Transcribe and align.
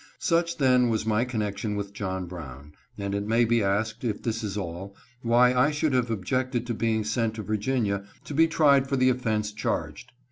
Such 0.17 0.57
then 0.57 0.89
was 0.89 1.05
my 1.05 1.25
connection 1.25 1.75
with 1.75 1.93
John 1.93 2.25
Brown, 2.25 2.71
and 2.97 3.13
it 3.13 3.27
may 3.27 3.45
be 3.45 3.61
asked, 3.61 4.03
if 4.03 4.23
this 4.23 4.43
is 4.43 4.57
all, 4.57 4.95
why 5.21 5.53
I 5.53 5.69
should 5.69 5.93
have 5.93 6.09
objected 6.09 6.65
to 6.65 6.73
being 6.73 7.03
sent 7.03 7.35
to 7.35 7.43
Virginia 7.43 8.05
to 8.23 8.33
be 8.33 8.47
tried 8.47 8.89
for 8.89 8.95
the 8.95 9.09
offense 9.09 9.51
charged. 9.51 10.11